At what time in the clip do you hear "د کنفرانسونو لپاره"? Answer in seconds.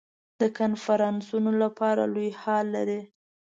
0.39-2.03